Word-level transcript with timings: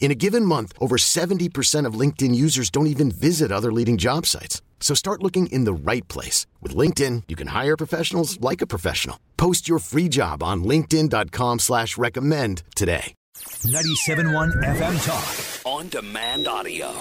In 0.00 0.12
a 0.12 0.14
given 0.14 0.44
month, 0.44 0.72
over 0.80 0.96
70% 0.96 1.84
of 1.84 1.94
LinkedIn 1.94 2.34
users 2.34 2.70
don't 2.70 2.86
even 2.86 3.10
visit 3.10 3.52
other 3.52 3.72
leading 3.72 3.98
job 3.98 4.24
sites. 4.24 4.62
So 4.80 4.94
start 4.94 5.22
looking 5.22 5.48
in 5.48 5.64
the 5.64 5.72
right 5.74 6.06
place. 6.08 6.46
With 6.62 6.74
LinkedIn, 6.74 7.24
you 7.28 7.36
can 7.36 7.48
hire 7.48 7.76
professionals 7.76 8.40
like 8.40 8.62
a 8.62 8.66
professional. 8.66 9.20
Post 9.36 9.68
your 9.68 9.80
free 9.80 10.08
job 10.08 10.42
on 10.42 10.64
linkedin.com 10.64 11.58
slash 11.58 11.98
recommend 11.98 12.62
today. 12.74 13.14
97.1 13.36 14.64
FM 14.64 15.06
Talk. 15.06 15.66
On 15.66 15.88
demand 15.88 16.48
audio. 16.48 16.92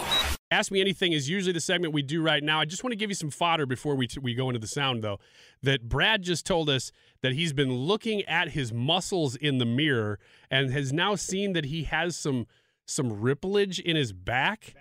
Ask 0.49 0.71
Me 0.71 0.81
Anything 0.81 1.14
is 1.14 1.30
usually 1.30 1.52
the 1.52 1.61
segment 1.61 1.93
we 1.93 2.02
do 2.02 2.21
right 2.21 2.43
now. 2.43 2.59
I 2.59 2.66
just 2.66 2.83
want 2.83 2.93
to 2.93 2.97
give 2.97 3.09
you 3.09 3.16
some 3.16 3.31
fodder 3.31 3.66
before 3.66 3.95
we, 3.95 4.08
t- 4.08 4.19
we 4.19 4.33
go 4.33 4.49
into 4.49 4.59
the 4.59 4.67
sound, 4.67 5.03
though. 5.03 5.19
That 5.61 5.88
Brad 5.88 6.23
just 6.23 6.45
told 6.45 6.69
us 6.69 6.91
that 7.21 7.33
he's 7.33 7.53
been 7.53 7.73
looking 7.73 8.23
at 8.23 8.49
his 8.49 8.71
muscles 8.73 9.36
in 9.36 9.58
the 9.58 9.66
mirror 9.66 10.19
and 10.49 10.71
has 10.71 10.93
now 10.93 11.16
seen 11.16 11.53
that 11.53 11.66
he 11.66 11.83
has 11.83 12.17
some– 12.17 12.47
some 12.88 13.11
ripplage 13.21 13.80
in 13.80 13.95
his 13.95 14.13
back, 14.13 14.73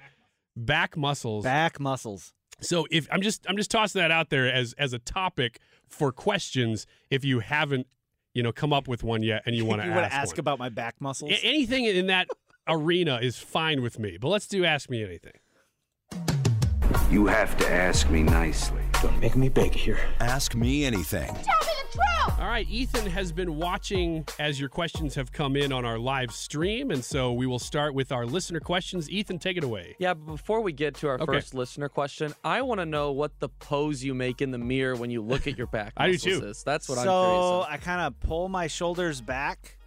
back 0.57 0.97
muscles. 0.97 1.45
Back 1.45 1.79
muscles. 1.79 2.33
So 2.61 2.87
if 2.91 3.07
I'm 3.11 3.21
just 3.21 3.45
I'm 3.49 3.57
just 3.57 3.71
tossing 3.71 4.01
that 4.01 4.11
out 4.11 4.31
there 4.31 4.51
as 4.51 4.75
as 4.79 4.95
a 4.95 4.99
topic 4.99 5.61
for 5.87 6.11
questions 6.11 6.87
if 7.11 7.25
you 7.25 7.41
haven't 7.41 7.87
you 8.33 8.43
know 8.43 8.53
come 8.53 8.73
up 8.73 8.89
with 8.89 9.03
one 9.03 9.23
yet 9.23 9.43
and 9.45 9.55
you 9.55 9.65
want 9.67 9.83
to 9.83 9.89
ask, 9.89 10.15
ask 10.15 10.39
about 10.39 10.59
my 10.59 10.71
back 10.71 10.95
muscles. 11.01 11.33
Anything 11.43 11.85
in 11.85 12.07
that 12.07 12.29
arena 12.67 13.19
is 13.21 13.37
fine 13.37 13.83
with 13.83 13.99
me. 13.99 14.17
But 14.19 14.29
let's 14.29 14.47
do 14.47 14.65
ask 14.65 14.89
me 14.89 15.05
anything. 15.05 15.35
You 17.11 17.27
have 17.27 17.57
to 17.59 17.71
ask 17.71 18.11
me 18.11 18.23
nicely. 18.23 18.83
Don't 19.01 19.19
make 19.21 19.37
me 19.37 19.49
beg 19.49 19.73
here. 19.73 19.99
Ask 20.21 20.55
me 20.57 20.85
anything. 20.85 21.27
Tell 21.29 21.37
me 21.37 21.43
the 21.83 21.93
truth. 21.93 22.41
All 22.41 22.49
right, 22.49 22.67
Ethan 22.69 23.07
has 23.11 23.31
been 23.31 23.57
watching 23.57 24.27
as 24.41 24.59
your 24.59 24.69
questions 24.69 25.15
have 25.15 25.31
come 25.31 25.55
in 25.57 25.71
on 25.73 25.85
our 25.85 25.99
live 25.99 26.33
stream, 26.33 26.91
and 26.91 27.05
so 27.05 27.33
we 27.33 27.47
will 27.47 27.61
start 27.61 27.95
with 27.95 28.11
our 28.11 28.27
listener 28.27 28.59
questions. 28.59 29.09
Ethan, 29.09 29.39
take 29.39 29.57
it 29.57 29.63
away. 29.63 29.95
Yeah, 30.01 30.15
but 30.15 30.27
before 30.33 30.61
we 30.63 30.73
get 30.73 30.95
to 30.97 31.09
our 31.09 31.15
Okay. 31.15 31.27
first 31.27 31.55
listener 31.55 31.89
question, 31.89 32.35
I 32.43 32.63
want 32.63 32.81
to 32.81 32.87
know 32.87 33.13
what 33.13 33.39
the 33.39 33.49
pose 33.51 34.03
you 34.03 34.13
make 34.13 34.43
in 34.43 34.51
the 34.51 34.59
mirror 34.59 34.97
when 34.97 35.11
you 35.11 35.23
look 35.23 35.47
at 35.47 35.57
your 35.57 35.69
back 35.69 35.93
I 35.97 36.07
do 36.09 36.13
muscles 36.15 36.41
too. 36.41 36.47
is. 36.47 36.63
That's 36.65 36.89
what 36.89 36.99
I'm 36.99 37.05
so 37.05 37.23
curious. 37.23 37.45
of. 37.45 37.67
I 37.73 37.77
kind 37.77 38.01
of 38.01 38.19
pull 38.21 38.49
my 38.49 38.67
shoulders 38.67 39.21
back, 39.21 39.79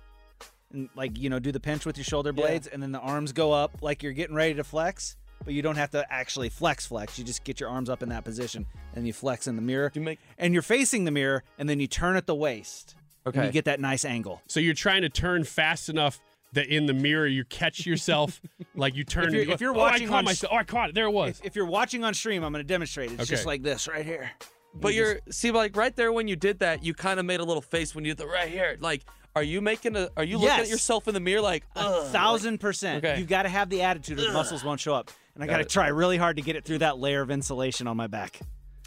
and 0.71 0.87
like 0.95 1.17
you 1.17 1.29
know, 1.29 1.39
do 1.39 1.51
the 1.51 1.59
pinch 1.59 1.85
with 1.85 1.97
your 1.97 2.05
shoulder 2.05 2.29
Yeah. 2.33 2.41
blades, 2.45 2.67
and 2.67 2.81
then 2.81 2.93
the 2.93 2.99
arms 2.99 3.33
go 3.33 3.51
up 3.51 3.81
like 3.81 4.03
you're 4.03 4.13
getting 4.13 4.35
ready 4.35 4.53
to 4.53 4.63
flex. 4.63 5.17
But 5.45 5.53
you 5.53 5.61
don't 5.61 5.75
have 5.77 5.91
to 5.91 6.05
actually 6.11 6.49
flex, 6.49 6.85
flex. 6.85 7.17
You 7.17 7.23
just 7.25 7.43
get 7.43 7.59
your 7.59 7.69
arms 7.69 7.89
up 7.89 8.03
in 8.03 8.09
that 8.09 8.23
position, 8.23 8.65
and 8.95 9.07
you 9.07 9.13
flex 9.13 9.47
in 9.47 9.55
the 9.55 9.61
mirror. 9.61 9.91
You 9.93 10.01
make 10.01 10.19
and 10.37 10.53
you're 10.53 10.61
facing 10.61 11.05
the 11.05 11.11
mirror, 11.11 11.43
and 11.57 11.67
then 11.69 11.79
you 11.79 11.87
turn 11.87 12.15
at 12.15 12.25
the 12.27 12.35
waist. 12.35 12.95
And 13.25 13.35
Okay. 13.35 13.45
you 13.47 13.51
get 13.51 13.65
that 13.65 13.79
nice 13.79 14.05
angle. 14.05 14.41
So 14.47 14.59
you're 14.59 14.73
trying 14.73 15.01
to 15.03 15.09
turn 15.09 15.43
fast 15.43 15.87
enough 15.89 16.19
that 16.53 16.67
in 16.67 16.87
the 16.87 16.93
mirror 16.93 17.27
you 17.27 17.43
catch 17.45 17.85
yourself, 17.85 18.41
like 18.75 18.95
you 18.95 19.03
turn. 19.03 19.25
If 19.25 19.31
you're- 19.33 19.41
and 19.41 19.41
you 19.41 19.45
go, 19.47 19.53
if 19.53 19.61
you're 19.61 19.75
"Oh, 19.75 19.79
I 19.81 19.91
watching 19.91 20.07
caught 20.07 20.17
on 20.19 20.23
sh- 20.23 20.27
myself. 20.27 20.53
Oh, 20.53 20.57
I 20.57 20.63
caught 20.63 20.89
it. 20.89 20.95
There 20.95 21.05
it 21.05 21.11
was. 21.11 21.39
If, 21.39 21.45
if 21.47 21.55
you're 21.55 21.65
watching 21.65 22.03
on 22.03 22.13
stream, 22.13 22.43
I'm 22.43 22.51
going 22.51 22.63
to 22.63 22.67
demonstrate. 22.67 23.11
It's 23.11 23.27
just 23.29 23.45
like 23.45 23.61
this 23.61 23.87
right 23.87 24.05
here. 24.05 24.31
But 24.73 24.93
You 24.93 24.99
you're 25.01 25.19
see 25.29 25.51
like 25.51 25.75
right 25.75 25.95
there 25.95 26.11
when 26.13 26.27
you 26.27 26.35
did 26.35 26.59
that, 26.59 26.83
you 26.83 26.93
kind 26.93 27.19
of 27.19 27.25
made 27.25 27.39
a 27.39 27.43
little 27.43 27.61
face 27.61 27.93
when 27.95 28.03
you 28.05 28.11
did 28.11 28.17
the 28.19 28.27
right 28.27 28.49
here. 28.49 28.77
Like, 28.79 29.03
are 29.35 29.43
you 29.43 29.61
making 29.61 29.95
a? 29.95 30.09
Are 30.17 30.23
you 30.23 30.37
looking 30.37 30.59
at 30.59 30.69
yourself 30.69 31.07
in 31.07 31.13
the 31.13 31.19
mirror 31.19 31.41
like 31.41 31.63
A 31.75 32.03
thousand 32.05 32.59
percent. 32.59 33.03
Okay. 33.05 33.19
You've 33.19 33.29
got 33.29 33.43
to 33.43 33.49
have 33.49 33.69
the 33.69 33.81
attitude, 33.83 34.19
or 34.19 34.23
the 34.27 34.33
muscles 34.33 34.63
won't 34.63 34.79
show 34.79 34.93
up. 34.93 35.11
And 35.35 35.43
I 35.43 35.47
Got 35.47 35.53
got 35.53 35.57
to 35.59 35.65
try 35.65 35.87
really 35.87 36.17
hard 36.17 36.35
to 36.37 36.41
get 36.41 36.55
it 36.55 36.65
through 36.65 36.79
that 36.79 36.97
layer 36.97 37.21
of 37.21 37.31
insulation 37.31 37.87
on 37.87 37.95
my 37.95 38.07
back. 38.07 38.39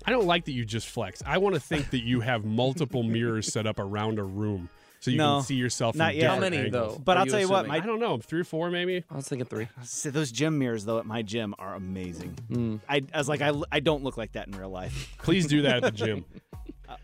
I 0.05 0.11
don't 0.11 0.27
like 0.27 0.45
that 0.47 0.53
you 0.53 0.65
just 0.65 0.89
flex. 0.89 1.23
I 1.25 1.39
want 1.39 1.55
to 1.55 1.61
think 1.61 1.91
that 1.91 2.03
you 2.03 2.21
have 2.21 2.45
multiple 2.45 3.03
mirrors 3.05 3.51
set 3.53 3.67
up 3.67 3.79
around 3.79 4.19
a 4.19 4.25
room 4.25 4.69
so 4.99 5.11
you 5.13 5.17
No, 5.17 5.37
can 5.39 5.45
see 5.45 5.55
yourself. 5.55 5.95
not 5.95 6.11
from 6.11 6.17
yet. 6.21 6.27
How 6.29 6.35
different 6.35 6.55
many 6.57 6.67
angles. 6.67 6.97
though? 6.97 7.03
But 7.03 7.17
I'll 7.19 7.27
tell 7.27 7.41
you 7.41 7.49
what, 7.49 7.67
assuming? 7.67 7.83
I 7.83 7.87
don't 7.87 8.01
know, 8.01 8.19
three 8.19 8.41
or 8.41 8.45
four 8.45 8.69
maybe. 8.71 9.05
I 9.11 9.15
was 9.17 9.29
thinking 9.29 9.47
three. 9.47 9.69
See, 9.85 10.11
those 10.11 10.33
gym 10.33 10.59
mirrors 10.59 10.85
though 10.85 10.99
at 10.99 11.07
my 11.07 11.23
gym 11.23 11.55
are 11.59 11.75
amazing. 11.75 12.37
Mm. 12.51 12.81
I, 12.89 13.03
I 13.15 13.19
was 13.19 13.29
like, 13.29 13.41
I, 13.41 13.53
I 13.71 13.79
don't 13.81 14.03
look 14.03 14.17
like 14.17 14.33
that 14.33 14.49
in 14.49 14.55
real 14.59 14.71
life. 14.71 15.15
Please 15.19 15.47
do 15.47 15.63
that 15.63 15.77
at 15.77 15.83
the 15.85 15.91
gym. 15.93 16.25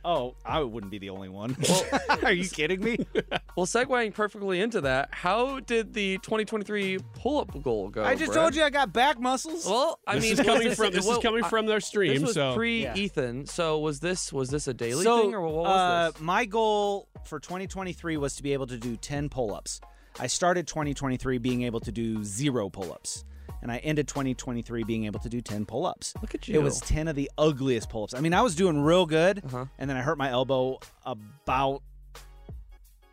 Oh, 0.08 0.34
I 0.42 0.62
wouldn't 0.62 0.90
be 0.90 0.96
the 0.96 1.10
only 1.10 1.28
one. 1.28 1.54
are 2.22 2.32
you 2.32 2.48
kidding 2.48 2.82
me? 2.82 2.96
Well, 3.56 3.66
segueing 3.66 4.14
perfectly 4.14 4.60
into 4.60 4.82
that, 4.82 5.08
how 5.10 5.58
did 5.58 5.92
the 5.92 6.18
2023 6.18 7.00
pull-up 7.14 7.60
goal 7.60 7.88
go? 7.88 8.04
I 8.04 8.14
just 8.14 8.30
Brad? 8.30 8.40
told 8.40 8.54
you 8.54 8.62
I 8.62 8.70
got 8.70 8.92
back 8.92 9.18
muscles. 9.18 9.66
Well, 9.66 9.98
I 10.06 10.14
this 10.14 10.22
mean, 10.22 10.32
is 10.34 10.38
was 10.38 10.46
coming 10.46 10.68
this- 10.68 10.78
from 10.78 10.92
this 10.92 11.08
is 11.08 11.18
coming 11.18 11.42
from 11.42 11.66
their 11.66 11.80
stream. 11.80 12.12
This 12.12 12.22
was 12.22 12.34
so 12.34 12.54
pre 12.54 12.84
Yeah. 12.84 12.94
Ethan. 12.94 13.46
So 13.46 13.80
was 13.80 13.98
this 13.98 14.32
was 14.32 14.48
this 14.50 14.68
a 14.68 14.74
daily 14.74 15.02
so, 15.02 15.22
thing 15.22 15.34
or 15.34 15.40
what 15.40 15.54
was 15.54 15.68
uh, 15.68 16.10
this? 16.12 16.20
my 16.20 16.44
goal 16.44 17.08
for 17.24 17.40
2023 17.40 18.16
was 18.16 18.36
to 18.36 18.44
be 18.44 18.52
able 18.52 18.68
to 18.68 18.76
do 18.76 18.96
10 18.96 19.28
pull-ups. 19.28 19.80
I 20.20 20.28
started 20.28 20.68
2023 20.68 21.38
being 21.38 21.62
able 21.62 21.80
to 21.80 21.90
do 21.90 22.22
zero 22.22 22.70
pull-ups. 22.70 23.24
And 23.62 23.72
I 23.72 23.78
ended 23.78 24.06
2023 24.08 24.84
being 24.84 25.04
able 25.06 25.18
to 25.20 25.28
do 25.28 25.40
10 25.40 25.66
pull-ups. 25.66 26.14
Look 26.22 26.34
at 26.34 26.46
you. 26.48 26.54
It 26.58 26.62
was 26.62 26.80
10 26.80 27.08
of 27.08 27.16
the 27.16 27.30
ugliest 27.38 27.90
pull-ups. 27.90 28.14
I 28.14 28.20
mean, 28.20 28.32
I 28.34 28.40
was 28.42 28.54
doing 28.54 28.80
real 28.80 29.04
good, 29.06 29.42
Uh-huh. 29.44 29.64
and 29.78 29.90
then 29.90 29.96
I 29.96 30.00
hurt 30.02 30.16
my 30.18 30.30
elbow 30.30 30.78
about 31.04 31.82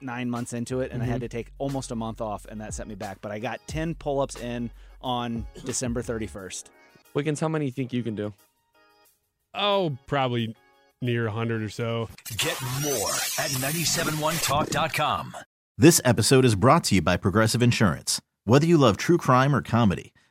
nine 0.02 0.30
months 0.30 0.54
into 0.54 0.82
it, 0.82 0.92
and 0.92 1.02
I 1.02 1.06
had 1.06 1.16
Mm-hmm. 1.16 1.20
to 1.22 1.28
take 1.30 1.52
almost 1.58 1.90
a 1.92 1.96
month 1.96 2.22
off, 2.22 2.46
and 2.46 2.62
that 2.62 2.74
set 2.76 2.88
me 2.88 2.94
back. 2.96 3.18
But 3.22 3.32
I 3.32 3.40
got 3.40 3.60
10 3.68 3.96
pull-ups 3.96 4.36
in 4.40 4.70
on 5.02 5.48
December 5.66 6.04
31st. 6.04 6.66
Wiggins, 7.16 7.40
how 7.40 7.48
many 7.48 7.66
you 7.66 7.72
think 7.72 7.92
you 7.94 8.04
can 8.04 8.16
do? 8.16 8.34
oh, 9.58 9.98
probably 10.06 10.54
near 11.02 11.30
hundred 11.30 11.64
or 11.64 11.70
so. 11.70 12.10
Get 12.38 12.62
more 12.84 13.10
at 13.40 13.50
971talk.com. 13.52 15.36
This 15.78 16.02
episode 16.06 16.46
is 16.46 16.56
brought 16.56 16.84
to 16.86 16.96
you 16.96 17.02
by 17.02 17.18
Progressive 17.18 17.62
Insurance. 17.64 18.22
Whether 18.46 18.66
you 18.66 18.78
love 18.78 18.98
true 18.98 19.18
crime 19.18 19.56
or 19.56 19.62
comedy, 19.62 20.12